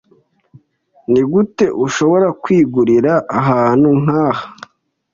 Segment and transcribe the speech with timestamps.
[1.11, 4.43] Nigute ushobora kwigurira ahantu nkaha?